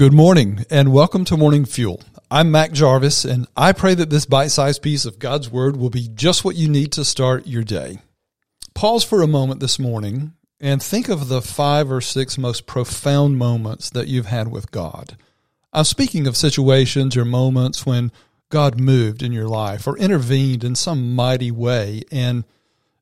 [0.00, 2.00] Good morning and welcome to Morning Fuel.
[2.30, 5.90] I'm Mac Jarvis and I pray that this bite sized piece of God's Word will
[5.90, 7.98] be just what you need to start your day.
[8.72, 13.36] Pause for a moment this morning and think of the five or six most profound
[13.36, 15.18] moments that you've had with God.
[15.70, 18.10] I'm speaking of situations or moments when
[18.48, 22.44] God moved in your life or intervened in some mighty way and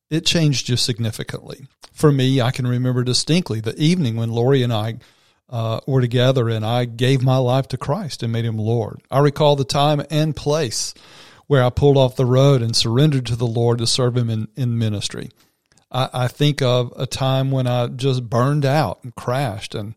[0.09, 1.65] it changed you significantly.
[1.93, 4.97] For me, I can remember distinctly the evening when Lori and I
[5.49, 9.01] uh, were together and I gave my life to Christ and made him Lord.
[9.09, 10.93] I recall the time and place
[11.47, 14.47] where I pulled off the road and surrendered to the Lord to serve him in,
[14.55, 15.31] in ministry.
[15.91, 19.95] I, I think of a time when I just burned out and crashed and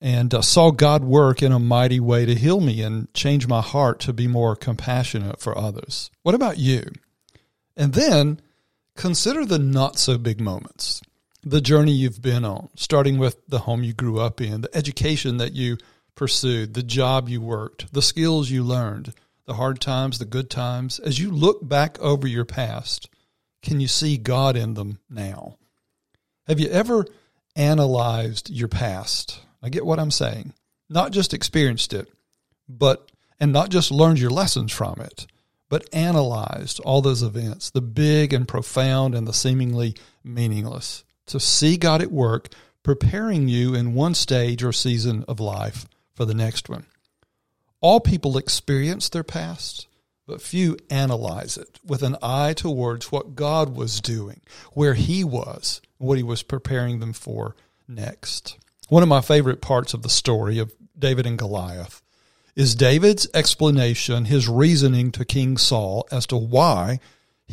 [0.00, 3.62] and uh, saw God work in a mighty way to heal me and change my
[3.62, 6.10] heart to be more compassionate for others.
[6.22, 6.84] What about you?
[7.74, 8.40] And then
[8.96, 11.00] consider the not so big moments
[11.44, 15.36] the journey you've been on, starting with the home you grew up in, the education
[15.36, 15.76] that you
[16.14, 19.12] pursued, the job you worked, the skills you learned,
[19.46, 20.98] the hard times, the good times.
[20.98, 23.10] As you look back over your past,
[23.62, 25.58] can you see God in them now?
[26.46, 27.06] Have you ever
[27.56, 29.40] analyzed your past?
[29.62, 30.54] I get what I'm saying.
[30.88, 32.08] Not just experienced it,
[32.68, 35.26] but, and not just learned your lessons from it,
[35.68, 41.76] but analyzed all those events, the big and profound and the seemingly meaningless to see
[41.76, 42.48] God at work
[42.82, 46.86] preparing you in one stage or season of life for the next one.
[47.80, 49.86] All people experience their past,
[50.26, 54.40] but few analyze it with an eye towards what God was doing,
[54.72, 57.56] where He was, what He was preparing them for
[57.88, 58.58] next.
[58.88, 62.02] One of my favorite parts of the story of David and Goliath
[62.54, 67.00] is David's explanation, his reasoning to King Saul as to why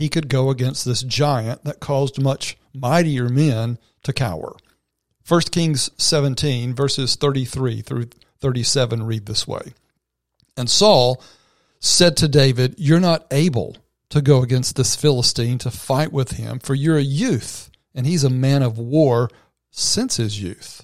[0.01, 4.55] he could go against this giant that caused much mightier men to cower.
[5.27, 8.07] 1 Kings 17, verses 33 through
[8.39, 9.73] 37 read this way.
[10.57, 11.21] And Saul
[11.79, 13.77] said to David, You're not able
[14.09, 18.23] to go against this Philistine to fight with him, for you're a youth, and he's
[18.23, 19.29] a man of war
[19.69, 20.83] since his youth.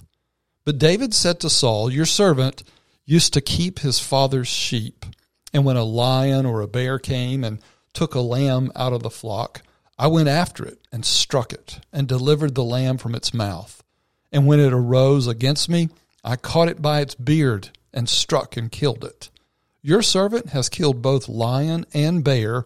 [0.64, 2.62] But David said to Saul, Your servant
[3.04, 5.04] used to keep his father's sheep,
[5.52, 7.60] and when a lion or a bear came and
[7.92, 9.62] took a lamb out of the flock,
[9.98, 13.82] I went after it and struck it and delivered the lamb from its mouth.
[14.30, 15.88] And when it arose against me,
[16.22, 19.30] I caught it by its beard and struck and killed it.
[19.82, 22.64] Your servant has killed both lion and bear,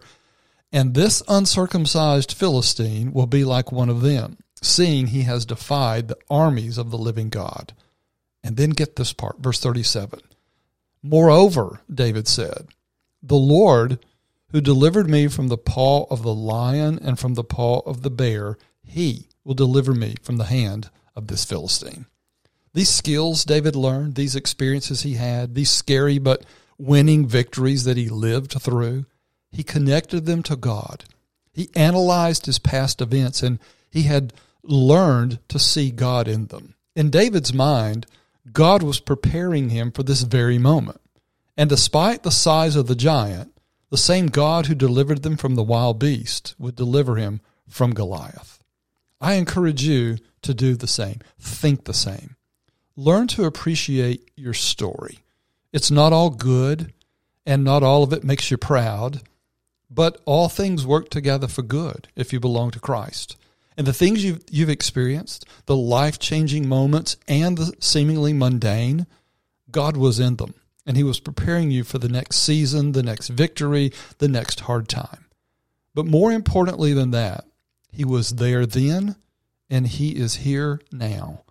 [0.71, 6.17] and this uncircumcised Philistine will be like one of them, seeing he has defied the
[6.29, 7.73] armies of the living God.
[8.43, 10.19] And then get this part, verse 37.
[11.01, 12.67] Moreover, David said,
[13.21, 13.99] the Lord
[14.53, 18.11] who delivered me from the paw of the lion and from the paw of the
[18.11, 22.05] bear, he will deliver me from the hand of this Philistine.
[22.73, 26.45] These skills David learned, these experiences he had, these scary but
[26.77, 29.05] winning victories that he lived through,
[29.51, 31.05] he connected them to God.
[31.51, 33.59] He analyzed his past events and
[33.89, 34.33] he had
[34.63, 36.75] learned to see God in them.
[36.95, 38.05] In David's mind,
[38.51, 41.01] God was preparing him for this very moment.
[41.57, 43.52] And despite the size of the giant,
[43.93, 48.57] the same God who delivered them from the wild beast would deliver him from Goliath.
[49.21, 51.19] I encourage you to do the same.
[51.39, 52.35] Think the same.
[52.95, 55.19] Learn to appreciate your story.
[55.71, 56.91] It's not all good,
[57.45, 59.21] and not all of it makes you proud,
[59.91, 63.37] but all things work together for good if you belong to Christ.
[63.77, 69.05] And the things you've, you've experienced, the life changing moments, and the seemingly mundane,
[69.69, 70.55] God was in them
[70.85, 74.87] and He was preparing you for the next season, the next victory, the next hard
[74.87, 75.25] time.
[75.93, 77.45] But more importantly than that,
[77.91, 79.15] He was there then,
[79.69, 81.43] and He is here now.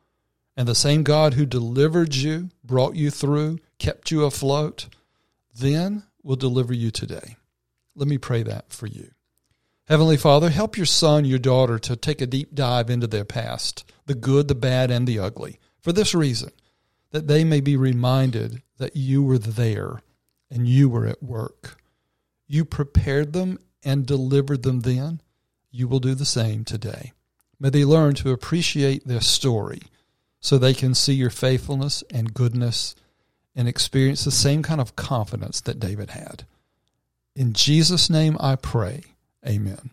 [0.56, 4.88] And the same God who delivered you, brought you through, kept you afloat,
[5.54, 7.36] then will deliver you today.
[7.94, 9.10] Let me pray that for you.
[9.86, 13.84] Heavenly Father, help your son, your daughter to take a deep dive into their past,
[14.06, 16.52] the good, the bad, and the ugly, for this reason
[17.12, 20.02] that they may be reminded that you were there
[20.50, 21.80] and you were at work.
[22.46, 25.20] You prepared them and delivered them then.
[25.70, 27.12] You will do the same today.
[27.60, 29.82] May they learn to appreciate their story
[30.40, 32.94] so they can see your faithfulness and goodness
[33.54, 36.44] and experience the same kind of confidence that David had.
[37.36, 39.04] In Jesus' name I pray.
[39.46, 39.90] Amen.